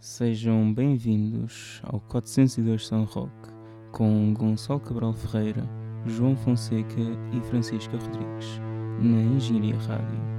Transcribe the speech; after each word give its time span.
Sejam 0.00 0.72
bem-vindos 0.72 1.82
ao 1.84 2.00
402 2.00 2.86
São 2.86 3.04
Roque 3.04 3.50
com 3.92 4.32
Gonçalo 4.32 4.80
Cabral 4.80 5.12
Ferreira, 5.12 5.68
João 6.06 6.34
Fonseca 6.34 7.02
e 7.34 7.40
Francisca 7.50 7.98
Rodrigues, 7.98 8.58
na 8.98 9.20
Engenharia 9.20 9.76
Rádio. 9.76 10.29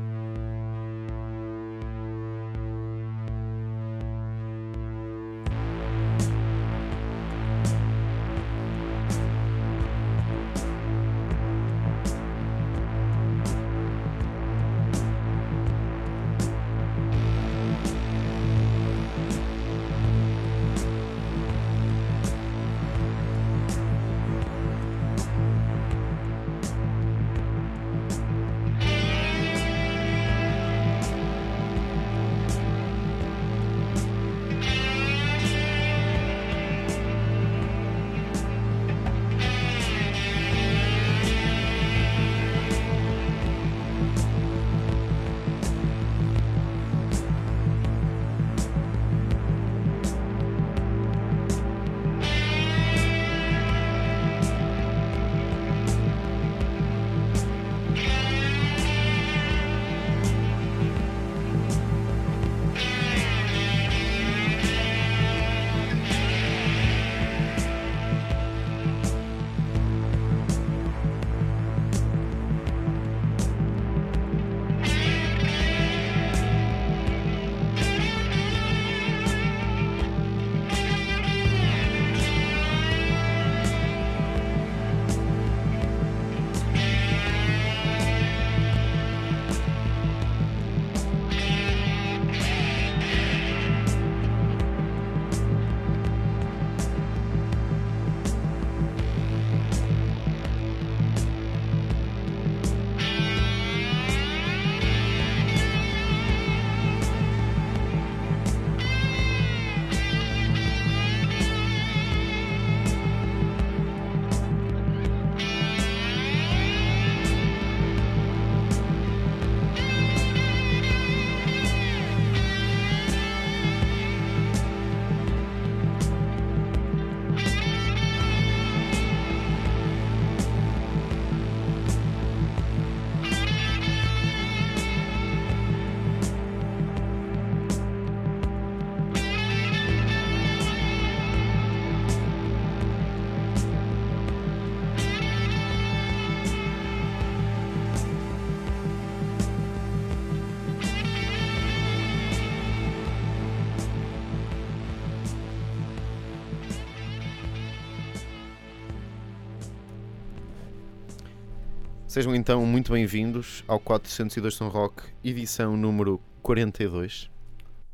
Sejam 162.22 162.36
então 162.36 162.64
muito 162.68 162.92
bem-vindos 162.92 163.64
ao 163.68 163.80
402 163.80 164.54
São 164.54 164.70
Roque, 164.70 165.02
edição 165.24 165.76
número 165.76 166.22
42. 166.44 167.32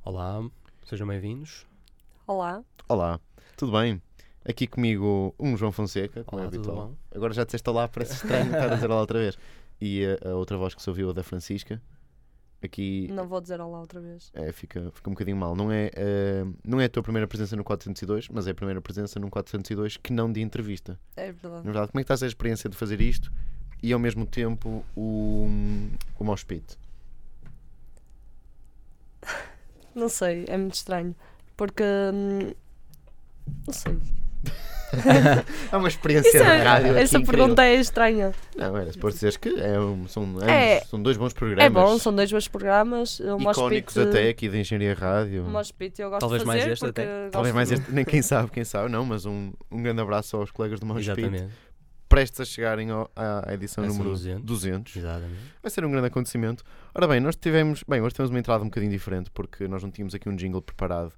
Olá, 0.03 0.45
sejam 0.83 1.07
bem-vindos. 1.07 1.65
Olá. 2.27 2.61
Olá, 2.89 3.21
tudo 3.55 3.71
bem? 3.71 4.01
Aqui 4.43 4.67
comigo 4.67 5.33
um 5.39 5.55
João 5.55 5.71
Fonseca, 5.71 6.25
como 6.25 6.41
Olá, 6.41 6.49
é 6.49 6.51
tudo 6.51 6.69
habitual. 6.69 6.87
bom? 6.89 6.95
Agora 7.15 7.33
já 7.33 7.45
disseste 7.45 7.69
olá, 7.69 7.87
parece 7.87 8.15
estranho 8.15 8.47
estar 8.47 8.69
a 8.69 8.75
dizer 8.75 8.91
olá 8.91 8.99
outra 8.99 9.17
vez. 9.17 9.37
E 9.79 10.03
a, 10.05 10.31
a 10.31 10.35
outra 10.35 10.57
voz 10.57 10.75
que 10.75 10.81
se 10.81 10.89
ouviu, 10.89 11.09
a 11.09 11.13
da 11.13 11.23
Francisca. 11.23 11.81
Aqui 12.61 13.07
Não 13.09 13.29
vou 13.29 13.39
dizer 13.39 13.61
olá 13.61 13.79
outra 13.79 14.01
vez. 14.01 14.29
é, 14.33 14.51
fica, 14.51 14.91
fica 14.91 15.09
um 15.09 15.13
bocadinho 15.13 15.37
mal. 15.37 15.55
Não 15.55 15.71
é, 15.71 15.89
eh, 15.95 16.43
não 16.65 16.81
é 16.81 16.85
a 16.85 16.89
tua 16.89 17.01
primeira 17.01 17.29
presença 17.29 17.55
no 17.55 17.63
402, 17.63 18.27
mas 18.27 18.45
é 18.45 18.51
a 18.51 18.55
primeira 18.55 18.81
presença 18.81 19.21
num 19.21 19.29
402 19.29 19.95
que 19.95 20.11
não 20.11 20.29
de 20.29 20.41
entrevista. 20.41 20.99
É 21.15 21.31
verdade. 21.31 21.65
Na 21.65 21.71
verdade, 21.71 21.91
como 21.93 22.01
é 22.01 22.03
que 22.03 22.07
estás 22.07 22.23
a 22.23 22.27
experiência 22.27 22.69
de 22.69 22.75
fazer 22.75 22.99
isto 22.99 23.31
e 23.81 23.93
ao 23.93 23.99
mesmo 23.99 24.25
tempo 24.25 24.83
o, 24.95 25.47
o 26.19 26.23
Moshpit? 26.23 26.77
Não 29.95 30.09
sei, 30.09 30.45
é 30.47 30.57
muito 30.57 30.75
estranho. 30.75 31.15
Porque. 31.55 31.83
hum, 32.13 32.51
Não 33.65 33.73
sei. 33.73 33.97
É 35.69 35.75
uma 35.75 35.89
experiência 35.89 36.31
de 36.31 36.37
é- 36.37 36.63
rádio. 36.63 36.91
aqui 36.91 36.99
essa 36.99 37.17
incrível. 37.17 37.39
pergunta 37.45 37.65
é 37.65 37.75
estranha. 37.75 38.31
Não, 38.55 38.77
era 38.77 38.89
suposto 38.93 39.15
dizeres 39.15 39.35
que 39.35 39.49
é 39.49 39.77
um- 39.77 40.07
são, 40.07 40.23
ambos- 40.23 40.43
É- 40.43 40.79
são 40.85 41.01
dois 41.01 41.17
bons 41.17 41.33
programas. 41.33 41.65
É 41.65 41.69
bom, 41.69 41.99
são 41.99 42.15
dois 42.15 42.31
bons 42.31 42.47
programas. 42.47 43.19
O 43.19 43.37
icónicos 43.37 43.95
Moshpit, 43.95 43.99
até 43.99 44.29
aqui 44.29 44.47
da 44.47 44.57
Engenharia 44.57 44.93
Rádio. 44.93 45.43
O 45.43 45.49
Moshpit 45.49 46.01
eu 46.01 46.09
gosto 46.09 46.21
Talvez 46.21 46.41
de 46.43 46.47
mais 46.47 46.61
fazer. 46.61 46.71
este 46.73 46.85
porque 46.85 47.01
até. 47.01 47.29
Talvez 47.31 47.53
mais 47.53 47.67
de- 47.67 47.75
este, 47.75 47.91
nem 47.91 48.05
quem 48.05 48.21
sabe, 48.21 48.49
quem 48.49 48.63
sabe, 48.63 48.89
não, 48.89 49.03
mas 49.05 49.25
um, 49.25 49.51
um 49.69 49.83
grande 49.83 49.99
abraço 49.99 50.37
aos 50.37 50.51
colegas 50.51 50.79
do 50.79 50.85
Moshpit, 50.85 51.19
Exatamente. 51.19 51.53
Prestes 52.09 52.39
a 52.41 52.45
chegarem 52.45 52.89
ao- 52.89 53.09
à 53.15 53.53
edição 53.53 53.85
número 53.85 54.09
200. 54.11 54.43
200. 54.45 54.95
Exatamente. 54.95 55.39
Vai 55.61 55.69
ser 55.69 55.85
um 55.85 55.91
grande 55.91 56.07
acontecimento. 56.07 56.63
Ora 56.93 57.07
bem, 57.07 57.19
nós 57.19 57.35
tivemos, 57.35 57.83
bem, 57.87 58.01
hoje 58.01 58.15
temos 58.15 58.29
uma 58.29 58.39
entrada 58.39 58.63
um 58.63 58.67
bocadinho 58.67 58.91
diferente 58.91 59.29
porque 59.31 59.67
nós 59.67 59.83
não 59.83 59.91
tínhamos 59.91 60.15
aqui 60.15 60.27
um 60.29 60.35
jingle 60.35 60.61
preparado 60.61 61.13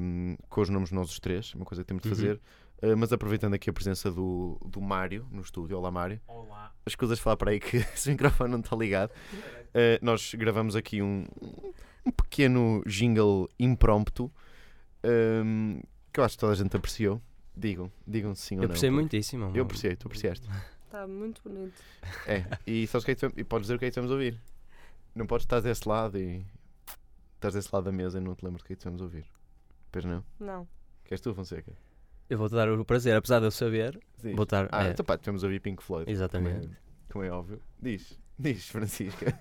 hum, 0.00 0.36
com 0.48 0.60
os 0.60 0.68
nomes 0.68 0.88
de 0.88 0.94
nós 0.94 1.10
os 1.10 1.20
três, 1.20 1.52
é 1.54 1.56
uma 1.56 1.64
coisa 1.64 1.82
que 1.82 1.88
temos 1.88 2.02
de 2.02 2.08
Uhum. 2.08 2.14
fazer. 2.14 2.40
Uh, 2.82 2.96
mas 2.96 3.12
aproveitando 3.12 3.52
aqui 3.54 3.68
a 3.68 3.72
presença 3.74 4.10
do, 4.10 4.58
do 4.66 4.80
Mário 4.80 5.26
no 5.30 5.42
estúdio, 5.42 5.76
olá 5.76 5.90
Mário. 5.90 6.18
Olá. 6.26 6.72
as 6.86 6.94
coisas 6.94 7.18
de 7.18 7.22
falar 7.22 7.36
para 7.36 7.50
aí 7.50 7.60
que 7.60 7.80
se 7.94 8.08
o 8.08 8.12
microfone 8.12 8.50
não 8.50 8.60
está 8.60 8.74
ligado. 8.74 9.10
Eh, 9.74 9.98
nós 10.02 10.34
gravamos 10.34 10.74
aqui 10.74 11.02
um, 11.02 11.26
um 12.06 12.10
pequeno 12.10 12.82
jingle 12.86 13.48
impromptu 13.58 14.32
ehm, 15.04 15.80
que 16.12 16.18
eu 16.20 16.24
acho 16.24 16.36
que 16.36 16.40
toda 16.40 16.52
a 16.52 16.56
gente 16.56 16.74
apreciou. 16.76 17.20
Digam, 17.56 17.90
digam 18.06 18.34
sim 18.34 18.56
ou 18.56 18.62
Eu 18.62 18.68
não. 18.68 18.68
percebo 18.70 18.92
porque- 18.96 19.00
muitíssimo. 19.02 19.52
Eu 19.54 19.62
apreciei, 19.64 19.96
tu 19.96 20.06
apreciaste. 20.06 20.46
Está 20.86 21.06
muito 21.06 21.40
bonito. 21.44 21.80
É, 22.26 22.44
e 22.66 22.86
sabes 22.86 23.02
o 23.02 23.06
que 23.06 23.10
é 23.12 23.14
que 23.14 23.28
tu- 23.28 23.40
e 23.40 23.44
podes 23.44 23.64
dizer 23.66 23.74
o 23.74 23.78
que 23.78 23.84
é 23.84 23.88
que 23.88 23.90
estamos 23.90 24.10
a 24.10 24.14
ouvir. 24.14 24.40
Não 25.14 25.26
podes 25.26 25.44
estar 25.44 25.60
desse 25.60 25.88
lado 25.88 26.18
e 26.18 26.44
estás 27.34 27.54
desse 27.54 27.68
lado 27.72 27.84
da 27.84 27.92
mesa 27.92 28.18
e 28.18 28.20
não 28.20 28.34
te 28.34 28.44
lembro 28.44 28.58
do 28.58 28.64
que 28.64 28.72
é 28.72 28.76
que 28.76 28.80
estamos 28.80 29.00
a 29.00 29.04
ouvir. 29.04 29.24
Pois 29.92 30.04
não? 30.04 30.24
Não. 30.38 30.66
Queres 31.04 31.20
tu, 31.20 31.34
Fonseca? 31.34 31.72
Eu 32.28 32.38
vou-te 32.38 32.54
dar 32.54 32.68
o 32.70 32.84
prazer, 32.84 33.16
apesar 33.16 33.40
de 33.40 33.46
eu 33.46 33.50
saber. 33.50 33.98
Diz. 34.22 34.34
Vou 34.36 34.44
estar. 34.44 34.68
Ah, 34.70 34.86
é, 34.86 34.90
então 34.92 35.04
pá, 35.04 35.14
estamos 35.16 35.42
a 35.42 35.46
ouvir 35.48 35.60
Pink 35.60 35.82
Floyd. 35.82 36.10
Exatamente. 36.10 36.68
Como 36.68 36.74
é, 36.74 36.76
como 37.12 37.24
é 37.24 37.30
óbvio. 37.30 37.60
Diz, 37.80 38.18
diz, 38.38 38.68
Francisca. 38.68 39.26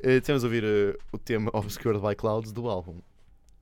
Eh, 0.00 0.20
Temos 0.20 0.44
a 0.44 0.46
ouvir 0.46 0.62
eh, 0.64 0.96
o 1.12 1.18
tema 1.18 1.50
Obscured 1.52 2.00
by 2.00 2.14
Clouds 2.14 2.52
do 2.52 2.68
álbum 2.68 3.00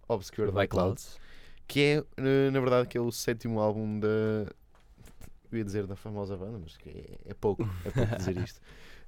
Obscured 0.07 0.53
by, 0.53 0.61
By 0.63 0.69
Clouds, 0.69 1.05
Clouds. 1.17 1.21
Que 1.67 1.81
é, 1.81 2.05
eh, 2.17 2.51
na 2.51 2.61
verdade, 2.61 2.89
que 2.89 2.97
é 2.97 3.01
o 3.01 3.11
sétimo 3.11 3.61
álbum 3.61 3.99
da. 3.99 4.09
Eu 5.51 5.59
ia 5.59 5.65
dizer 5.65 5.87
da 5.87 5.97
famosa 5.97 6.37
banda, 6.37 6.59
mas 6.59 6.77
que 6.77 6.89
é, 6.91 7.31
é 7.31 7.35
pouco, 7.35 7.69
é 7.85 7.91
pouco 7.91 8.15
dizer 8.17 8.37
isto. 8.39 8.61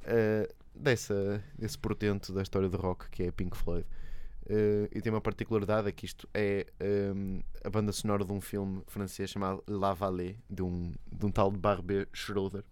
Eh, 0.05 0.49
dessa, 0.75 1.43
desse 1.58 1.76
portento 1.78 2.32
da 2.32 2.43
história 2.43 2.69
do 2.69 2.76
rock 2.76 3.10
que 3.10 3.25
é 3.25 3.31
Pink 3.31 3.56
Floyd. 3.56 3.84
eh, 4.49 4.88
e 4.93 5.00
tem 5.02 5.12
uma 5.12 5.20
particularidade: 5.20 5.88
é 5.88 5.93
que 5.93 6.06
isto 6.06 6.28
é 6.32 6.66
ehm, 6.81 7.40
a 7.64 7.70
banda 7.70 7.93
sonora 7.93 8.25
de 8.25 8.32
um 8.32 8.40
filme 8.40 8.82
francês 8.87 9.31
chamado 9.31 9.62
La 9.66 9.93
Vallée, 9.94 10.37
de 10.49 10.62
um, 10.62 10.93
de 11.12 11.26
um 11.26 11.31
tal 11.31 11.50
de 11.50 11.58
Barbet 11.58 12.08
Schroeder. 12.12 12.64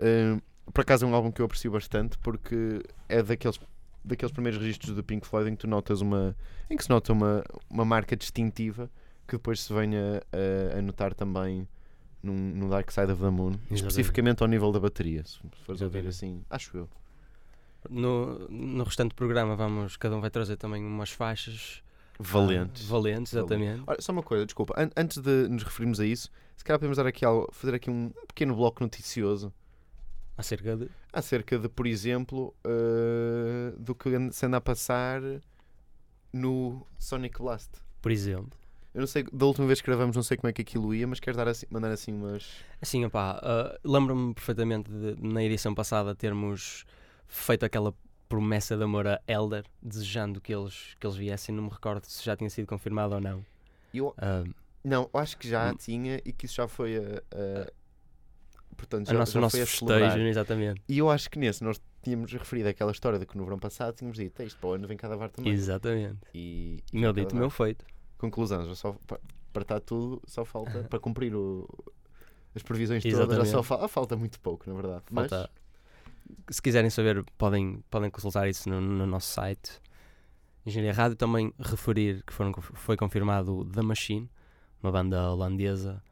Ehm, 0.00 0.40
por 0.72 0.82
acaso 0.82 1.04
é 1.04 1.08
um 1.08 1.14
álbum 1.14 1.32
que 1.32 1.40
eu 1.40 1.46
aprecio 1.46 1.70
bastante 1.70 2.16
porque 2.18 2.82
é 3.08 3.22
daqueles, 3.22 3.58
daqueles 4.04 4.32
primeiros 4.32 4.60
registros 4.60 4.94
do 4.94 5.02
Pink 5.02 5.26
Floyd 5.26 5.50
em 5.50 5.54
que 5.54 5.60
tu 5.62 5.66
notas 5.68 6.00
uma. 6.00 6.36
em 6.68 6.76
que 6.76 6.82
se 6.84 6.90
nota 6.90 7.12
uma, 7.12 7.44
uma 7.68 7.84
marca 7.84 8.16
distintiva 8.16 8.90
que 9.30 9.36
depois 9.36 9.60
se 9.60 9.72
venha 9.72 10.22
a, 10.74 10.78
a 10.78 10.82
notar 10.82 11.14
também 11.14 11.66
num, 12.22 12.34
no 12.34 12.68
Dark 12.68 12.90
Side 12.90 13.12
of 13.12 13.22
the 13.22 13.30
Moon, 13.30 13.54
especificamente 13.70 14.42
ao 14.42 14.48
nível 14.48 14.70
da 14.72 14.80
bateria, 14.80 15.24
se 15.24 15.38
fores 15.64 15.80
Exatamente. 15.80 16.08
assim, 16.08 16.44
acho 16.50 16.76
eu. 16.76 16.88
No, 17.88 18.46
no 18.48 18.84
restante 18.84 19.14
programa 19.14 19.56
vamos, 19.56 19.96
cada 19.96 20.14
um 20.16 20.20
vai 20.20 20.28
trazer 20.30 20.56
também 20.56 20.84
umas 20.84 21.10
faixas 21.10 21.82
Valentes. 22.18 22.84
ah, 22.86 22.92
valentes, 22.92 23.32
exatamente. 23.32 23.82
Olha, 23.86 24.00
só 24.02 24.12
uma 24.12 24.22
coisa, 24.22 24.44
desculpa, 24.44 24.74
an- 24.76 24.90
antes 24.94 25.16
de 25.18 25.48
nos 25.48 25.62
referirmos 25.62 25.98
a 26.00 26.04
isso, 26.04 26.28
se 26.58 26.62
calhar 26.62 26.78
podemos 26.78 26.98
dar 26.98 27.06
aqui 27.06 27.24
algo, 27.24 27.48
fazer 27.52 27.74
aqui 27.74 27.88
um 27.88 28.10
pequeno 28.28 28.54
bloco 28.54 28.82
noticioso 28.82 29.50
Acerca 30.36 30.76
de. 30.76 30.90
acerca 31.12 31.58
de, 31.58 31.68
por 31.70 31.86
exemplo, 31.86 32.54
eh, 32.64 33.72
do 33.78 33.94
que 33.94 34.10
se 34.32 34.44
anda 34.44 34.58
a 34.58 34.60
passar 34.60 35.22
no 36.32 36.86
Sonic 36.98 37.38
Blast. 37.40 37.70
Por 38.02 38.12
exemplo. 38.12 38.58
Eu 38.92 39.00
não 39.00 39.06
sei, 39.06 39.22
da 39.32 39.46
última 39.46 39.66
vez 39.66 39.80
que 39.80 39.86
gravamos, 39.86 40.16
não 40.16 40.22
sei 40.22 40.36
como 40.36 40.48
é 40.50 40.52
que 40.52 40.62
aquilo 40.62 40.92
ia, 40.94 41.06
mas 41.06 41.20
quero 41.20 41.36
dar 41.36 41.46
assim, 41.46 41.66
mandar 41.70 41.90
assim 41.92 42.12
umas. 42.12 42.56
Assim, 42.82 43.04
opá, 43.04 43.38
ah, 43.42 43.78
lembro-me 43.84 44.34
perfeitamente 44.34 44.90
de, 44.90 45.16
na 45.22 45.42
edição 45.44 45.72
passada 45.74 46.14
termos 46.14 46.84
feito 47.28 47.64
aquela 47.64 47.94
promessa 48.28 48.76
de 48.76 48.82
amor 48.82 49.06
a 49.06 49.20
Elder, 49.28 49.64
desejando 49.80 50.40
que 50.40 50.52
eles, 50.52 50.96
que 50.98 51.06
eles 51.06 51.16
viessem. 51.16 51.54
Não 51.54 51.64
me 51.64 51.70
recordo 51.70 52.04
se 52.04 52.24
já 52.24 52.36
tinha 52.36 52.50
sido 52.50 52.66
confirmado 52.66 53.14
ou 53.14 53.20
não. 53.20 53.44
Eu, 53.94 54.12
Ah, 54.18 54.42
não, 54.82 55.08
eu 55.12 55.20
acho 55.20 55.36
que 55.38 55.48
já 55.48 55.70
Hum. 55.70 55.76
tinha 55.76 56.20
e 56.24 56.32
que 56.32 56.46
isso 56.46 56.56
já 56.56 56.66
foi 56.66 56.96
a. 56.96 57.22
a- 57.32 57.70
portanto, 58.76 59.08
a 59.08 59.12
já, 59.12 59.18
nosso, 59.18 59.32
já 59.32 59.38
o 59.38 59.42
nosso 59.42 59.52
foi 59.56 59.62
a 59.62 59.66
festejo, 59.66 60.18
exatamente. 60.26 60.82
E 60.88 60.98
eu 60.98 61.08
acho 61.10 61.30
que 61.30 61.38
nesse 61.38 61.62
nós 61.62 61.80
tínhamos 62.02 62.32
referido 62.32 62.68
aquela 62.68 62.90
história 62.90 63.18
de 63.20 63.26
que 63.26 63.36
no 63.36 63.44
verão 63.44 63.58
passado 63.58 63.94
tínhamos 63.94 64.16
dito, 64.18 64.40
"É 64.42 64.46
isto 64.46 64.58
para 64.58 64.70
o 64.70 64.72
ano 64.72 64.88
vem 64.88 64.96
cada 64.96 65.16
var 65.16 65.30
também. 65.30 65.52
Exatamente. 65.52 66.18
E, 66.34 66.82
e 66.92 66.98
Meu 66.98 67.12
dito, 67.12 67.36
meu 67.36 67.50
feito. 67.50 67.84
Conclusão, 68.20 68.64
já 68.66 68.74
só, 68.74 68.92
pa- 69.06 69.18
para 69.52 69.62
estar 69.62 69.80
tudo, 69.80 70.20
só 70.26 70.44
falta 70.44 70.84
para 70.88 70.98
cumprir 71.00 71.34
o- 71.34 71.68
as 72.54 72.62
previsões 72.62 73.02
todas, 73.02 73.18
já 73.18 73.24
Exatamente. 73.24 73.50
só 73.50 73.62
fa- 73.62 73.84
ah, 73.84 73.88
falta 73.88 74.16
muito 74.16 74.38
pouco, 74.40 74.68
na 74.68 74.74
verdade. 74.76 75.04
Falta- 75.12 75.50
Se 76.50 76.60
quiserem 76.62 76.90
saber, 76.90 77.24
podem, 77.38 77.82
podem 77.90 78.10
consultar 78.10 78.48
isso 78.48 78.68
no, 78.68 78.80
no 78.80 79.06
nosso 79.06 79.28
site. 79.32 79.80
Engenharia 80.66 80.92
Rádio 80.92 81.16
também 81.16 81.52
referir 81.58 82.22
que 82.24 82.32
foram, 82.32 82.52
foi 82.60 82.96
confirmado 82.96 83.64
The 83.64 83.82
Machine, 83.82 84.30
uma 84.82 84.92
banda 84.92 85.30
holandesa 85.30 86.02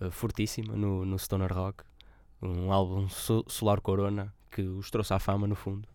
eh, 0.00 0.10
fortíssima 0.10 0.74
no, 0.76 1.04
no 1.06 1.18
Stoner 1.18 1.52
Rock, 1.52 1.84
um 2.42 2.72
álbum 2.72 3.08
so- 3.08 3.44
Solar 3.48 3.80
Corona 3.80 4.34
que 4.50 4.62
os 4.62 4.90
trouxe 4.90 5.14
à 5.14 5.18
fama 5.18 5.46
no 5.46 5.54
fundo. 5.54 5.88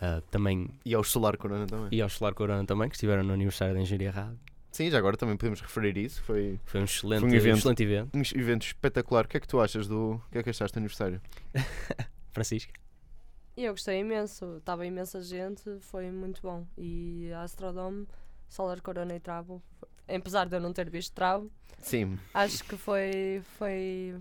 Ah, 0.00 0.22
também, 0.30 0.68
Mas, 0.68 0.76
e 0.86 0.94
aos 0.94 1.10
Solar 1.10 1.36
Corona 1.36 1.66
também. 1.66 1.88
e 1.92 2.00
ao 2.00 2.08
Solar 2.08 2.32
Corona 2.34 2.64
também, 2.64 2.88
que 2.88 2.94
estiveram 2.96 3.22
no 3.24 3.32
aniversário 3.34 3.74
da 3.74 3.80
Engenharia 3.80 4.10
Rádio. 4.10 4.38
Sim, 4.70 4.90
já 4.90 4.98
agora 4.98 5.16
também 5.16 5.36
podemos 5.36 5.60
referir 5.60 5.96
isso. 5.96 6.22
Foi 6.22 6.60
Foi 6.64 6.80
um 6.80 6.84
excelente, 6.84 7.24
um 7.24 7.28
evento. 7.34 7.58
excelente 7.58 7.82
evento. 7.82 8.14
um 8.16 8.20
evento 8.40 8.62
espetacular. 8.66 9.24
O 9.24 9.28
que 9.28 9.36
é 9.36 9.40
que 9.40 9.48
tu 9.48 9.60
achas 9.60 9.86
do. 9.88 10.12
O 10.26 10.30
que 10.30 10.38
é 10.38 10.42
que 10.42 10.50
achaste 10.50 10.74
do 10.74 10.78
aniversário? 10.78 11.20
Francisco. 12.30 12.72
E 13.56 13.64
eu 13.64 13.72
gostei 13.72 13.98
imenso, 13.98 14.58
estava 14.58 14.86
imensa 14.86 15.20
gente, 15.20 15.64
foi 15.80 16.10
muito 16.12 16.40
bom. 16.42 16.64
E 16.76 17.32
a 17.34 17.42
Astrodome, 17.42 18.06
Solar 18.48 18.80
Corona 18.80 19.16
e 19.16 19.18
Travo, 19.18 19.60
apesar 20.06 20.46
de 20.48 20.54
eu 20.54 20.60
não 20.60 20.72
ter 20.72 20.88
visto 20.88 21.12
Travo, 21.12 21.50
Sim, 21.80 22.16
acho 22.34 22.62
que 22.62 22.76
foi, 22.76 23.42
foi 23.58 24.14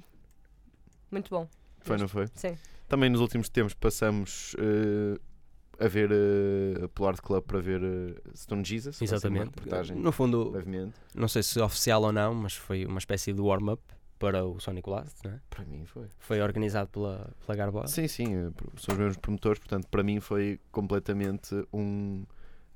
muito 1.12 1.30
bom. 1.30 1.48
foi, 1.82 1.98
não 1.98 2.08
foi? 2.08 2.28
Sim. 2.34 2.58
Também 2.88 3.12
nos 3.12 3.22
últimos 3.22 3.48
tempos 3.48 3.76
passamos 3.76 4.56
eh, 4.58 5.20
a 5.80 5.88
ver 5.88 6.10
eh, 6.12 6.86
a 6.86 6.88
Polar 6.90 7.20
Club 7.22 7.44
para 7.44 7.60
ver 7.60 7.82
eh, 7.84 8.16
Stone 8.36 8.64
Jesus. 8.64 9.02
Exatamente. 9.02 9.52
No 9.96 10.12
fundo, 10.12 10.52
brevemente. 10.52 10.94
não 11.14 11.28
sei 11.28 11.44
se 11.44 11.60
oficial 11.60 12.02
ou 12.04 12.12
não, 12.12 12.34
mas 12.34 12.54
foi 12.56 12.86
uma 12.86 13.00
espécie 13.00 13.34
de 13.34 13.42
warm-up 13.42 13.82
para 14.20 14.44
o 14.44 14.60
Sonic 14.60 14.90
Blast, 14.90 15.26
né? 15.28 15.40
Para 15.50 15.64
mim 15.66 15.86
foi. 15.86 16.08
Foi 16.18 16.42
organizado 16.42 16.90
pela, 16.90 17.32
pela 17.46 17.56
Garbosa. 17.56 17.88
Sim, 17.94 18.08
sim, 18.08 18.36
eh, 18.36 18.52
são 18.78 18.94
os 18.94 19.00
mesmos 19.00 19.18
promotores, 19.18 19.60
portanto, 19.60 19.88
para 19.90 20.04
mim 20.04 20.20
foi 20.20 20.60
completamente 20.72 21.56
um. 21.72 22.26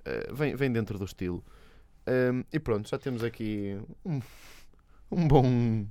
eh, 0.06 0.30
vem, 0.32 0.56
vem 0.56 0.72
dentro 0.72 0.98
do 1.00 1.06
estilo. 1.06 1.44
Ahm, 2.06 2.44
e 2.52 2.60
pronto, 2.60 2.90
já 2.90 2.98
temos 2.98 3.24
aqui 3.24 3.80
um, 4.06 4.20
um 5.12 5.28
bom. 5.28 5.86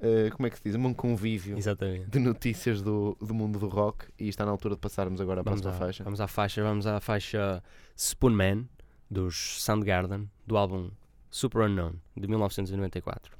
Eh, 0.00 0.30
como 0.30 0.46
é 0.46 0.50
que 0.50 0.56
se 0.58 0.62
diz? 0.64 0.74
Um 0.76 0.94
convívio 0.94 1.56
Exatamente. 1.56 2.10
de 2.10 2.18
notícias 2.18 2.82
do, 2.82 3.16
do 3.20 3.34
mundo 3.34 3.58
do 3.58 3.68
rock 3.68 4.06
e 4.18 4.28
está 4.28 4.44
na 4.44 4.50
altura 4.50 4.74
de 4.74 4.80
passarmos 4.80 5.20
agora 5.20 5.40
à 5.40 5.42
Vamos, 5.42 5.60
próxima 5.60 5.76
à, 5.76 5.86
faixa. 5.86 6.04
vamos 6.04 6.20
à 6.20 6.26
faixa, 6.26 6.62
vamos 6.62 6.86
à 6.86 7.00
faixa 7.00 7.62
Spoonman 7.96 8.68
dos 9.10 9.62
Soundgarden, 9.62 10.30
do 10.46 10.56
álbum 10.56 10.90
Super 11.30 11.62
Unknown, 11.62 11.94
de 12.16 12.26
1994. 12.28 13.39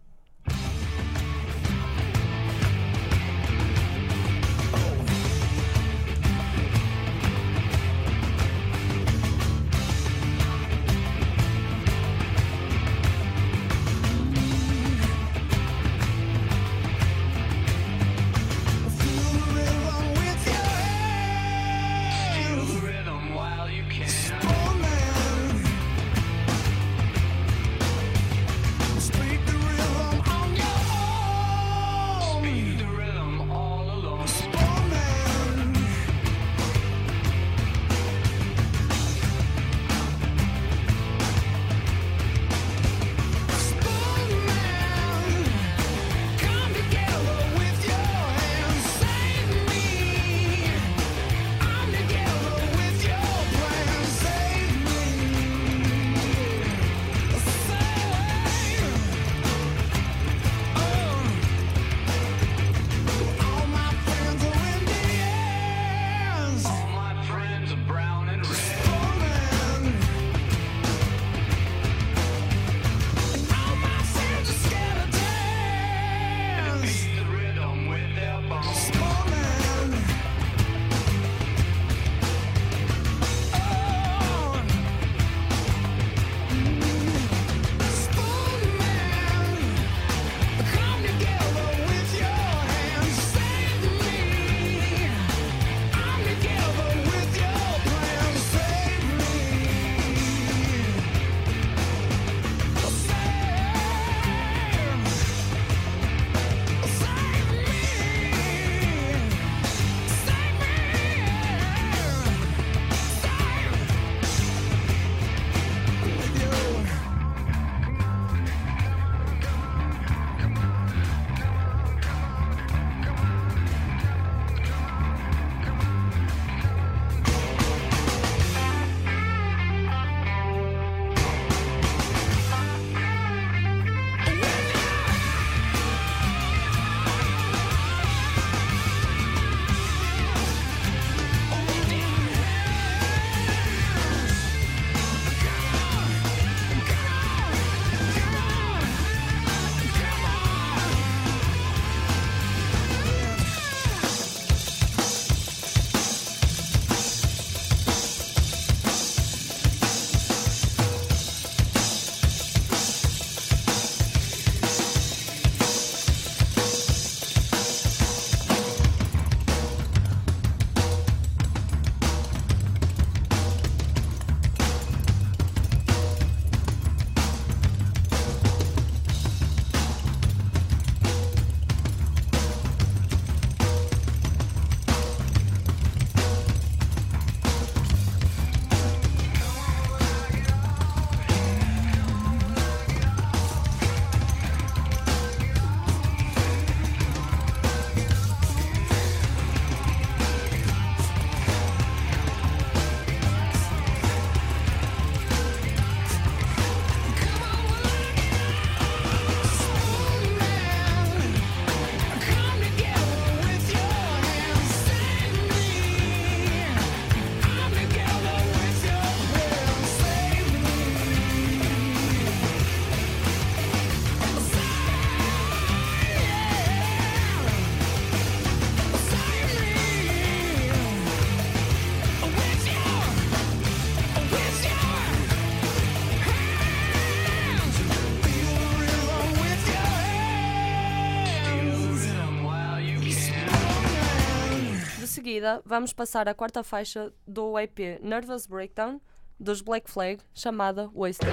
Seguida, 245.30 245.62
vamos 245.64 245.92
passar 245.92 246.28
a 246.28 246.34
quarta 246.34 246.64
faixa 246.64 247.12
do 247.25 247.56
EP 247.56 248.00
Nervous 248.02 248.49
Breakdown 248.49 249.00
dos 249.38 249.62
Black 249.62 249.88
Flag, 249.88 250.20
chamada 250.34 250.90
Wasted. 250.92 251.30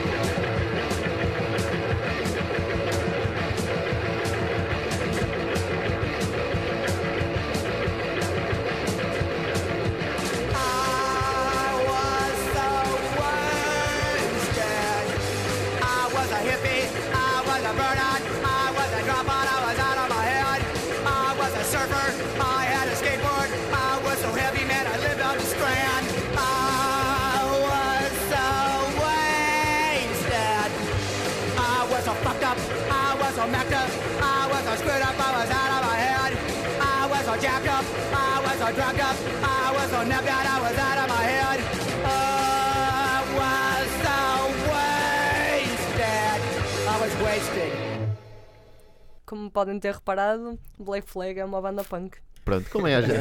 Como 49.27 49.51
podem 49.51 49.77
ter 49.79 49.93
reparado, 49.93 50.57
Black 50.79 51.07
Flag 51.07 51.37
é 51.37 51.43
uma 51.45 51.61
banda 51.61 51.83
punk. 51.83 52.17
Pronto, 52.45 52.69
como 52.71 52.87
é 52.87 52.95
a 52.95 53.01
gente? 53.05 53.19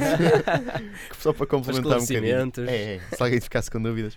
Só 1.18 1.32
para 1.32 1.46
complementar 1.46 1.98
um 1.98 2.00
bocadinho. 2.00 2.52
É, 2.68 2.94
é, 2.94 3.00
se 3.14 3.20
alguém 3.22 3.40
ficasse 3.40 3.68
com 3.68 3.82
dúvidas. 3.82 4.16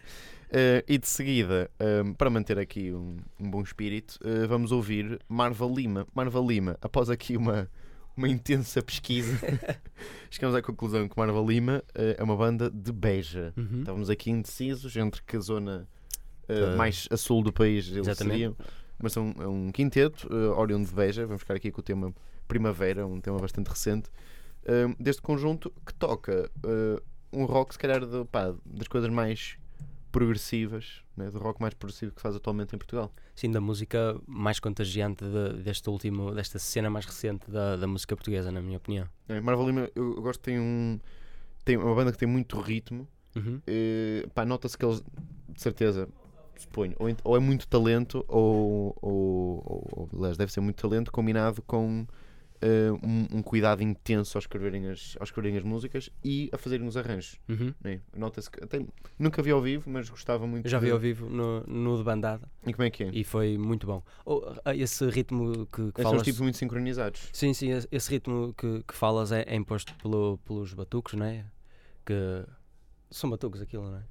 Eh, 0.51 0.83
e 0.87 0.97
de 0.99 1.07
seguida, 1.07 1.69
eh, 1.79 2.03
para 2.15 2.29
manter 2.29 2.57
aqui 2.59 2.91
um, 2.93 3.17
um 3.39 3.49
bom 3.49 3.61
espírito, 3.63 4.19
eh, 4.23 4.45
vamos 4.47 4.71
ouvir 4.71 5.19
Marva 5.27 5.65
Lima. 5.65 6.07
Marva 6.13 6.39
Lima, 6.39 6.77
após 6.81 7.09
aqui 7.09 7.35
uma, 7.35 7.67
uma 8.15 8.27
intensa 8.29 8.81
pesquisa, 8.83 9.35
chegamos 10.29 10.55
à 10.55 10.61
conclusão 10.61 11.07
que 11.09 11.17
Marva 11.17 11.39
Lima 11.41 11.83
eh, 11.95 12.15
é 12.19 12.23
uma 12.23 12.35
banda 12.37 12.69
de 12.69 12.91
Beja. 12.91 13.51
Uhum. 13.57 13.79
Estávamos 13.79 14.09
aqui 14.11 14.29
indecisos 14.29 14.95
entre 14.95 15.21
que 15.23 15.39
zona 15.39 15.87
Ah. 16.47 16.75
mais 16.75 17.07
a 17.11 17.17
sul 17.17 17.43
do 17.43 17.53
país 17.53 17.87
eles 17.87 18.07
Exatamente. 18.07 18.33
seriam. 18.33 18.55
Mas 19.01 19.13
são 19.13 19.33
é 19.39 19.47
um 19.47 19.71
quinteto, 19.71 20.27
uh, 20.33 20.57
oriundo 20.59 20.87
de 20.87 20.93
Beja. 20.93 21.25
Vamos 21.25 21.41
ficar 21.41 21.55
aqui 21.55 21.71
com 21.71 21.79
o 21.79 21.83
tema 21.83 22.13
Primavera, 22.47 23.05
um 23.07 23.19
tema 23.21 23.37
bastante 23.39 23.67
recente. 23.67 24.09
eh, 24.65 24.87
deste 24.99 25.21
conjunto 25.21 25.71
que 25.85 25.93
toca 25.93 26.51
eh, 26.65 27.01
um 27.31 27.45
rock, 27.45 27.73
se 27.73 27.79
calhar, 27.79 28.05
de- 28.05 28.25
pá, 28.25 28.53
das 28.65 28.87
coisas 28.89 29.09
mais 29.09 29.57
progressivas, 30.11 31.01
né, 31.15 31.29
do 31.29 31.37
rock 31.39 31.61
mais 31.61 31.73
progressivo 31.73 32.11
que 32.11 32.21
faz 32.21 32.35
atualmente 32.35 32.75
em 32.75 32.77
Portugal. 32.77 33.11
Sim, 33.35 33.51
da 33.51 33.61
música 33.61 34.19
mais 34.27 34.59
contagiante 34.59 35.23
de- 35.23 35.63
deste 35.63 35.89
último, 35.89 36.33
desta 36.33 36.59
cena 36.59 36.89
mais 36.89 37.05
recente 37.05 37.49
da, 37.49 37.75
da 37.77 37.87
música 37.87 38.15
portuguesa, 38.15 38.51
na 38.51 38.61
minha 38.61 38.77
opinião. 38.77 39.07
É, 39.27 39.39
Marvel 39.39 39.67
Lima, 39.67 39.89
eu, 39.95 40.15
eu 40.15 40.21
gosto 40.21 40.41
tem 40.41 40.59
um. 40.59 40.99
Tem 41.63 41.77
uma 41.77 41.93
banda 41.93 42.11
que 42.11 42.17
tem 42.17 42.27
muito 42.27 42.59
ritmo. 42.59 43.07
Uhum. 43.35 43.61
eh, 43.67 44.27
pá, 44.33 44.43
nota-se 44.43 44.75
que 44.77 44.83
eles, 44.83 45.03
de 45.49 45.61
certeza, 45.61 46.09
suponho, 46.61 46.95
ou, 46.99 47.09
ou 47.23 47.35
é 47.35 47.39
muito 47.39 47.67
talento, 47.67 48.23
ou, 48.27 48.95
ou, 49.01 49.63
ou, 49.65 49.87
ou, 49.91 50.09
aliás, 50.17 50.37
deve 50.37 50.51
ser 50.51 50.61
muito 50.61 50.81
talento 50.81 51.11
combinado 51.11 51.61
com 51.63 52.05
eh, 52.61 52.91
um, 52.91 53.37
um 53.37 53.41
cuidado 53.41 53.81
intenso 53.81 54.37
ao 54.37 54.39
escreverem, 54.39 54.87
as, 54.89 55.15
ao 55.19 55.23
escreverem 55.23 55.57
as 55.57 55.63
músicas 55.63 56.09
e 56.23 56.49
a 56.51 56.57
fazerem 56.57 56.85
os 56.85 56.97
arranjos. 56.97 57.39
Uhum. 57.47 57.73
né? 57.81 58.01
Nota-se 58.15 58.51
que 58.51 58.61
até, 58.63 58.85
nunca 59.17 59.41
vi 59.41 59.51
ao 59.51 59.61
vivo, 59.61 59.89
mas 59.89 60.09
gostava 60.09 60.45
muito. 60.45 60.65
Eu 60.65 60.69
já 60.69 60.77
vi 60.79 60.87
de- 60.87 60.91
ao 60.91 60.99
vivo 60.99 61.29
no, 61.29 61.61
no 61.65 61.97
de 61.97 62.03
bandada 62.03 62.49
E 62.67 62.73
como 62.73 62.83
é 62.85 62.89
que 62.89 63.03
é? 63.05 63.09
e 63.13 63.23
foi 63.23 63.57
muito 63.57 63.87
bom. 63.87 64.03
Oh, 64.25 64.41
ah, 64.65 64.75
esse 64.75 65.09
ritmo 65.09 65.65
que, 65.67 65.91
que 65.93 66.01
são 66.01 66.11
falas. 66.11 66.21
os 66.21 66.23
tipos 66.25 66.41
muito 66.41 66.57
sincronizados. 66.57 67.29
Sim, 67.31 67.53
sim, 67.53 67.71
esse, 67.71 67.87
esse 67.91 68.09
ritmo 68.11 68.53
que, 68.57 68.83
que 68.85 68.93
falas 68.93 69.31
é, 69.31 69.43
é 69.47 69.55
imposto 69.55 69.93
pelo, 69.95 70.37
pelos 70.39 70.73
batucos, 70.73 71.13
não 71.13 71.25
é? 71.25 71.45
Que 72.05 72.43
são 73.09 73.29
batucos 73.29 73.61
aquilo, 73.61 73.89
não 73.89 73.97
é? 73.99 74.03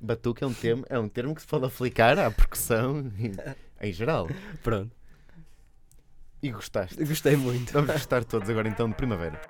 Batuque 0.00 0.44
é 0.44 0.46
um 0.46 0.54
termo, 0.54 0.84
é 0.88 0.98
um 0.98 1.08
termo 1.08 1.34
que 1.34 1.40
se 1.40 1.46
pode 1.46 1.64
aplicar 1.64 2.18
à 2.18 2.30
percussão 2.30 3.10
em, 3.18 3.32
em 3.80 3.92
geral. 3.92 4.28
Pronto. 4.62 4.90
E 6.42 6.50
gostaste. 6.50 7.02
Gostei 7.04 7.36
muito. 7.36 7.72
Vamos 7.72 7.92
gostar 7.92 8.22
todos 8.24 8.50
agora 8.50 8.68
então 8.68 8.88
de 8.88 8.94
primavera. 8.94 9.40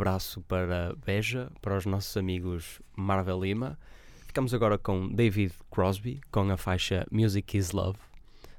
Abraço 0.00 0.40
para 0.40 0.96
Beja, 1.04 1.52
para 1.60 1.76
os 1.76 1.84
nossos 1.84 2.16
amigos 2.16 2.80
Marvel 2.96 3.44
Lima. 3.44 3.78
Ficamos 4.26 4.54
agora 4.54 4.78
com 4.78 5.06
David 5.06 5.52
Crosby, 5.70 6.22
com 6.32 6.50
a 6.50 6.56
faixa 6.56 7.06
Music 7.10 7.58
is 7.58 7.72
Love, 7.72 7.98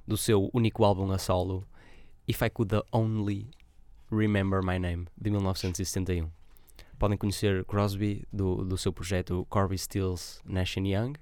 do 0.05 0.15
seu 0.15 0.51
único 0.53 0.85
álbum 0.85 1.11
a 1.11 1.17
solo, 1.17 1.65
If 2.27 2.43
I 2.43 2.49
Could 2.51 2.75
Only 2.91 3.49
Remember 4.11 4.61
My 4.63 4.77
Name, 4.77 5.07
de 5.19 5.31
1971. 5.31 6.29
Podem 6.99 7.17
conhecer 7.17 7.65
Crosby 7.65 8.23
do, 8.31 8.63
do 8.63 8.77
seu 8.77 8.93
projeto 8.93 9.43
Corby 9.49 9.79
Stills 9.79 10.41
Nash 10.45 10.77
Young 10.77 11.13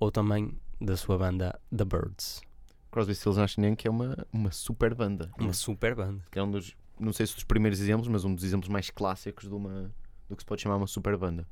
ou 0.00 0.10
também 0.10 0.58
da 0.80 0.96
sua 0.96 1.16
banda 1.16 1.60
The 1.70 1.84
Birds. 1.84 2.42
Crosby, 2.90 3.14
Stills 3.14 3.38
Nash 3.38 3.56
Young, 3.56 3.76
que 3.76 3.86
é 3.86 3.90
uma, 3.90 4.16
uma 4.32 4.50
super 4.50 4.96
banda. 4.96 5.30
Uma 5.38 5.52
super 5.52 5.94
banda. 5.94 6.24
Que 6.28 6.40
é 6.40 6.42
um 6.42 6.50
dos, 6.50 6.74
não 7.00 7.12
sei 7.12 7.26
se 7.26 7.34
dos 7.34 7.44
primeiros 7.44 7.80
exemplos, 7.80 8.08
mas 8.08 8.24
um 8.24 8.34
dos 8.34 8.44
exemplos 8.44 8.68
mais 8.68 8.90
clássicos 8.90 9.48
de 9.48 9.54
uma, 9.54 9.92
do 10.28 10.36
que 10.36 10.42
se 10.42 10.46
pode 10.46 10.62
chamar 10.62 10.76
uma 10.76 10.86
super 10.86 11.16
banda. 11.16 11.46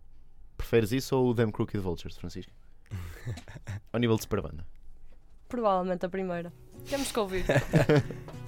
Preferes 0.56 0.92
isso 0.92 1.16
ou 1.16 1.30
o 1.30 1.34
Them 1.34 1.50
Crooked 1.50 1.78
Vultures, 1.78 2.16
Francisco? 2.16 2.52
Ao 3.92 3.98
nível 3.98 4.16
de 4.16 4.22
super 4.22 4.42
banda. 4.42 4.66
Provavelmente 5.48 6.04
a 6.04 6.08
primeira. 6.08 6.52
Temos 6.88 7.10
que 7.10 7.18
ouvir. 7.18 7.44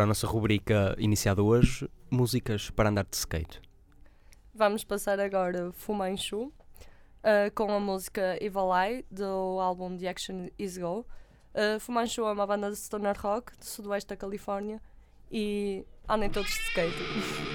Agora 0.00 0.08
a 0.08 0.14
nossa 0.14 0.26
rubrica 0.26 0.96
iniciada 0.98 1.42
hoje, 1.42 1.86
músicas 2.10 2.70
para 2.70 2.88
andar 2.88 3.04
de 3.04 3.14
skate. 3.14 3.60
Vamos 4.54 4.82
passar 4.82 5.20
agora 5.20 5.72
Fumanchu 5.72 6.44
uh, 6.44 6.52
com 7.54 7.70
a 7.70 7.78
música 7.78 8.38
Evil 8.42 8.74
Eye 8.74 9.04
do 9.10 9.60
álbum 9.60 9.98
The 9.98 10.08
Action 10.08 10.48
Is 10.58 10.78
Go. 10.78 11.04
Uh, 11.54 12.26
é 12.26 12.32
uma 12.32 12.46
banda 12.46 12.70
de 12.70 12.76
stoner 12.76 13.14
rock 13.20 13.54
do 13.58 13.64
sudoeste 13.66 14.08
da 14.08 14.16
Califórnia 14.16 14.80
e 15.30 15.84
andem 16.08 16.30
todos 16.30 16.50
de 16.50 16.60
skate. 16.68 16.96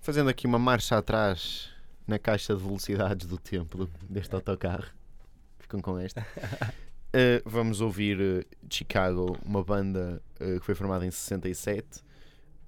fazendo 0.00 0.30
aqui 0.30 0.46
uma 0.46 0.58
marcha 0.58 0.96
atrás 0.96 1.70
na 2.06 2.18
caixa 2.18 2.54
de 2.54 2.62
velocidades 2.62 3.26
do 3.26 3.38
tempo 3.38 3.88
deste 4.08 4.34
autocarro. 4.34 4.86
Ficam 5.58 5.80
com 5.80 5.98
esta. 5.98 6.22
Uh, 6.22 7.40
vamos 7.46 7.80
ouvir 7.80 8.18
uh, 8.20 8.44
Chicago, 8.68 9.38
uma 9.44 9.62
banda 9.62 10.20
uh, 10.40 10.58
que 10.58 10.66
foi 10.66 10.74
formada 10.74 11.06
em 11.06 11.10
67. 11.10 12.02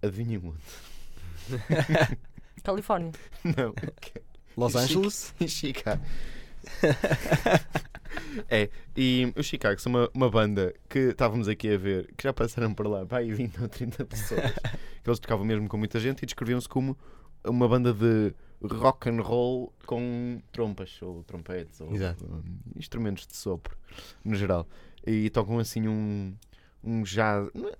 Adivinhem 0.02 0.38
onde? 0.44 0.58
Califórnia. 2.62 3.12
Não, 3.42 3.74
Los. 4.56 4.76
Angeles? 4.76 5.34
em 5.40 5.48
Chicago. 5.48 6.02
é, 8.48 8.68
e 8.96 9.32
os 9.36 9.46
Chicago 9.46 9.80
são 9.80 9.90
uma, 9.90 10.10
uma 10.14 10.30
banda 10.30 10.74
que 10.88 10.98
estávamos 10.98 11.48
aqui 11.48 11.74
a 11.74 11.78
ver, 11.78 12.12
que 12.16 12.22
já 12.22 12.32
passaram 12.32 12.72
por 12.72 12.86
lá, 12.86 13.02
vai 13.04 13.30
20 13.30 13.62
ou 13.62 13.68
30 13.68 14.04
pessoas, 14.04 14.52
que 15.02 15.10
eles 15.10 15.18
tocavam 15.18 15.44
mesmo 15.44 15.68
com 15.68 15.76
muita 15.76 15.98
gente 15.98 16.22
e 16.22 16.26
descreviam-se 16.26 16.68
como 16.68 16.96
uma 17.44 17.68
banda 17.68 17.92
de 17.92 18.34
rock 18.62 19.08
and 19.08 19.20
roll 19.20 19.72
com 19.86 20.40
trompas 20.52 21.00
ou 21.02 21.24
trompetes 21.24 21.80
ou 21.80 21.92
Exato. 21.92 22.24
um, 22.24 22.42
instrumentos 22.78 23.26
de 23.26 23.36
sopro 23.36 23.76
no 24.24 24.34
geral. 24.34 24.66
E 25.06 25.28
tocam 25.30 25.58
assim 25.58 25.88
um, 25.88 26.34
um 26.82 27.02
jazz. 27.02 27.50
Não 27.54 27.68
é, 27.68 27.72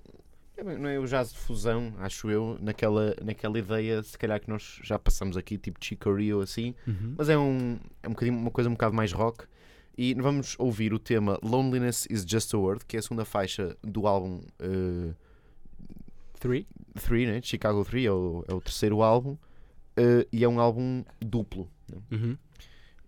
é 0.56 0.78
não 0.78 0.88
é 0.88 0.98
o 0.98 1.06
jazz 1.06 1.32
de 1.32 1.38
fusão, 1.38 1.94
acho 1.98 2.28
eu, 2.30 2.58
naquela, 2.60 3.14
naquela 3.22 3.58
ideia, 3.58 4.02
se 4.02 4.18
calhar 4.18 4.40
que 4.40 4.48
nós 4.50 4.80
já 4.82 4.98
passamos 4.98 5.36
aqui, 5.36 5.56
tipo 5.56 5.78
Chicory 5.84 6.34
ou 6.34 6.40
assim, 6.42 6.74
Uhum. 6.86 7.14
mas 7.16 7.28
é, 7.28 7.38
um, 7.38 7.78
é 8.02 8.08
um 8.08 8.12
bocadinho, 8.12 8.36
uma 8.36 8.50
coisa 8.50 8.68
um 8.68 8.72
bocado 8.72 8.94
mais 8.94 9.12
rock. 9.12 9.44
E 9.96 10.14
vamos 10.14 10.56
ouvir 10.58 10.92
o 10.94 10.98
tema 10.98 11.38
Loneliness 11.42 12.06
is 12.10 12.24
Just 12.26 12.54
a 12.54 12.58
Word, 12.58 12.84
que 12.86 12.96
é 12.96 12.98
a 12.98 13.02
segunda 13.02 13.24
faixa 13.26 13.76
do 13.82 14.06
álbum 14.06 14.40
uh, 14.60 15.14
Three? 16.40 16.66
3, 16.94 17.28
né? 17.28 17.40
Chicago 17.42 17.84
3, 17.84 18.06
é 18.06 18.10
o, 18.10 18.44
é 18.48 18.54
o 18.54 18.60
terceiro 18.60 19.02
álbum, 19.02 19.36
uh, 19.98 20.26
e 20.32 20.44
é 20.44 20.48
um 20.48 20.60
álbum 20.60 21.04
duplo. 21.20 21.68
né? 21.90 21.98
Uhum. 22.10 22.38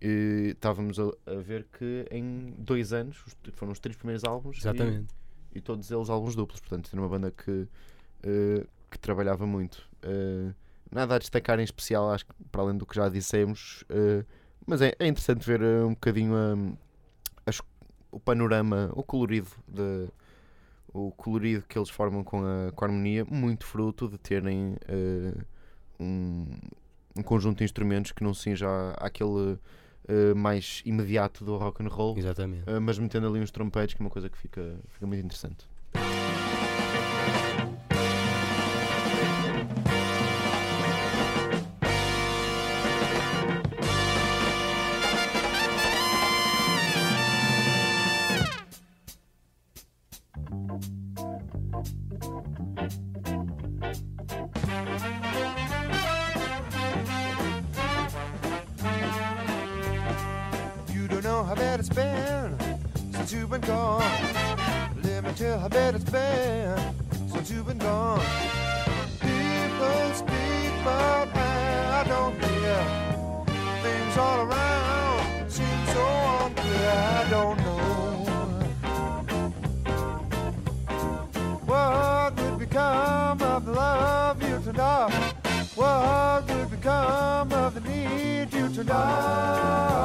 E 0.01 0.49
estávamos 0.51 0.99
a, 0.99 1.03
a 1.25 1.35
ver 1.41 1.65
que 1.77 2.05
em 2.11 2.53
dois 2.57 2.93
anos 2.93 3.17
os- 3.25 3.35
foram 3.53 3.71
os 3.71 3.79
três 3.79 3.95
primeiros 3.97 4.23
álbuns 4.23 4.57
e- 4.57 4.59
Exatamente. 4.59 5.13
e, 5.53 5.61
todos 5.61 5.89
eles 5.89 6.09
álbuns 6.09 6.35
duplos, 6.35 6.59
portanto 6.59 6.89
era 6.91 7.01
uma 7.01 7.09
banda 7.09 7.31
que, 7.31 7.51
uh, 7.51 8.67
que 8.91 8.99
trabalhava 8.99 9.45
muito. 9.47 9.87
Uh, 10.03 10.53
nada 10.91 11.15
a 11.15 11.17
destacar 11.17 11.59
em 11.59 11.63
especial, 11.63 12.11
acho 12.11 12.25
que 12.25 12.33
para 12.51 12.61
além 12.61 12.77
do 12.77 12.85
que 12.85 12.95
já 12.95 13.09
dissemos, 13.09 13.83
uh, 13.89 14.23
mas 14.67 14.81
é, 14.81 14.93
é 14.99 15.07
interessante 15.07 15.45
ver 15.45 15.61
uh, 15.61 15.87
um 15.87 15.91
bocadinho 15.91 16.33
um, 16.35 16.77
as- 17.45 17.61
o 18.11 18.19
panorama, 18.19 18.91
o 18.93 19.01
colorido 19.03 19.49
de, 19.67 20.07
o 20.93 21.11
colorido 21.11 21.65
que 21.67 21.77
eles 21.79 21.89
formam 21.89 22.23
com 22.23 22.43
a, 22.45 22.71
com 22.73 22.85
a 22.85 22.87
harmonia, 22.87 23.25
muito 23.25 23.65
fruto 23.65 24.07
de 24.09 24.17
terem 24.17 24.73
uh, 24.73 25.45
um, 25.99 26.45
um 27.15 27.23
conjunto 27.23 27.59
de 27.59 27.63
instrumentos 27.63 28.11
que 28.11 28.23
não 28.23 28.33
seja 28.33 28.67
aquele 28.97 29.29
uh, 29.29 30.35
mais 30.35 30.81
imediato 30.85 31.43
do 31.43 31.57
rock 31.57 31.83
and 31.83 31.89
roll, 31.89 32.17
Exatamente. 32.17 32.69
uh, 32.69 32.81
mas 32.81 32.97
metendo 32.97 33.27
ali 33.27 33.39
uns 33.39 33.51
trompetes, 33.51 33.95
que 33.95 34.01
é 34.01 34.05
uma 34.05 34.11
coisa 34.11 34.29
que 34.29 34.37
fica, 34.37 34.77
fica 34.89 35.07
muito 35.07 35.23
interessante. 35.23 35.67
Turned 84.75 84.87
off. 84.87 85.13
What 85.75 86.47
would 86.49 86.71
become 86.71 87.53
of 87.53 87.73
the 87.75 87.81
need 87.81 88.53
you 88.53 88.69
turned 88.69 88.91
off? 88.91 89.95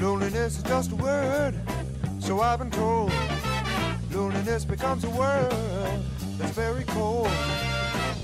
Loneliness 0.00 0.56
is 0.58 0.62
just 0.62 0.92
a 0.92 0.96
word, 0.96 1.54
so 2.18 2.40
I've 2.40 2.58
been 2.58 2.70
told. 2.70 3.12
Loneliness 4.12 4.64
becomes 4.64 5.04
a 5.04 5.10
world 5.10 5.52
that's 6.38 6.52
very 6.52 6.84
cold. 6.84 7.30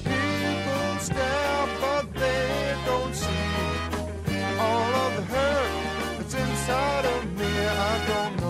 People 0.04 0.98
stare, 0.98 1.68
but 1.80 2.14
they 2.14 2.76
don't 2.86 3.14
see 3.14 3.28
all 4.58 4.94
of 4.94 5.16
the 5.16 5.22
hurt 5.22 5.70
that's 6.18 6.34
inside 6.34 7.04
of 7.04 7.38
me. 7.38 7.46
I 7.46 8.06
don't 8.06 8.43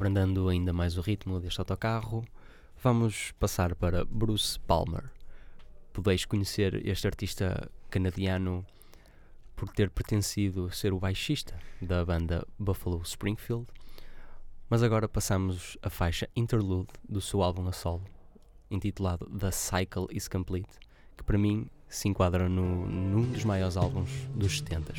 Abrandando 0.00 0.48
ainda 0.48 0.72
mais 0.72 0.96
o 0.96 1.02
ritmo 1.02 1.38
deste 1.38 1.60
autocarro, 1.60 2.24
vamos 2.82 3.32
passar 3.32 3.74
para 3.74 4.02
Bruce 4.06 4.58
Palmer. 4.60 5.10
Podeis 5.92 6.24
conhecer 6.24 6.88
este 6.88 7.06
artista 7.06 7.70
canadiano 7.90 8.64
por 9.54 9.68
ter 9.68 9.90
pertencido 9.90 10.64
a 10.64 10.72
ser 10.72 10.94
o 10.94 10.98
baixista 10.98 11.54
da 11.82 12.02
banda 12.02 12.46
Buffalo 12.58 13.02
Springfield, 13.02 13.66
mas 14.70 14.82
agora 14.82 15.06
passamos 15.06 15.76
a 15.82 15.90
faixa 15.90 16.26
Interlude 16.34 16.88
do 17.06 17.20
seu 17.20 17.42
álbum 17.42 17.68
a 17.68 17.72
solo, 17.72 18.06
intitulado 18.70 19.26
The 19.26 19.50
Cycle 19.50 20.06
is 20.10 20.28
Complete, 20.28 20.78
que 21.14 21.22
para 21.22 21.36
mim 21.36 21.68
se 21.86 22.08
enquadra 22.08 22.48
no, 22.48 22.86
num 22.86 23.30
dos 23.30 23.44
maiores 23.44 23.76
álbuns 23.76 24.08
dos 24.34 24.60
70 24.60 24.94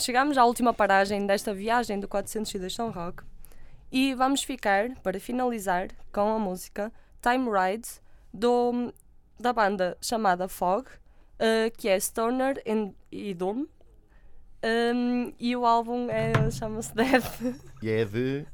chegamos 0.00 0.36
à 0.38 0.44
última 0.44 0.72
paragem 0.72 1.26
desta 1.26 1.52
viagem 1.54 2.00
do 2.00 2.08
402 2.08 2.74
São 2.74 2.90
Roque 2.90 3.22
e 3.92 4.14
vamos 4.14 4.42
ficar, 4.42 4.90
para 5.02 5.18
finalizar, 5.20 5.88
com 6.12 6.34
a 6.34 6.38
música 6.38 6.92
Time 7.22 7.48
Ride 7.50 7.88
do, 8.32 8.92
da 9.38 9.52
banda 9.52 9.96
chamada 10.00 10.48
Fog, 10.48 10.86
eh, 11.38 11.70
que 11.76 11.88
é 11.88 11.98
Stoner 11.98 12.62
and- 12.66 12.92
e 13.10 13.34
Doom. 13.34 13.66
Um, 14.62 15.32
e 15.38 15.56
o 15.56 15.64
álbum 15.64 16.08
é, 16.10 16.50
chama-se 16.50 16.94
Dead 16.94 17.22
E 17.82 17.88
é 17.90 18.04
de. 18.04 18.44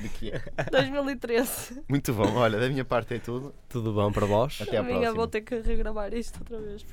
De 0.00 0.08
que 0.08 0.32
é? 0.32 0.42
2013. 0.70 1.80
Muito 1.88 2.12
bom. 2.12 2.34
Olha, 2.34 2.58
da 2.58 2.68
minha 2.68 2.84
parte 2.84 3.14
é 3.14 3.18
tudo. 3.20 3.54
Tudo 3.68 3.92
bom 3.92 4.10
para 4.10 4.26
vós? 4.26 4.58
Até 4.60 4.76
à 4.78 4.80
A 4.80 4.82
minha 4.82 4.96
próxima. 4.98 5.14
vou 5.16 5.28
ter 5.28 5.42
que 5.42 5.60
regravar 5.60 6.12
isto 6.12 6.40
outra 6.40 6.58
vez. 6.60 6.84